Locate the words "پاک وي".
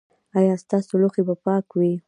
1.45-1.91